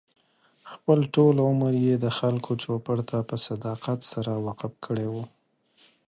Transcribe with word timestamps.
خپل 0.71 0.99
ټول 1.15 1.35
عمر 1.47 1.73
یې 1.85 1.95
د 1.99 2.07
خلکو 2.19 2.51
چوپـړ 2.63 2.97
ته 3.09 3.17
په 3.29 3.35
صداقت 3.47 3.99
سره 4.11 4.31
وقف 4.47 4.73
کړی 4.85 5.07
و. 5.13 5.15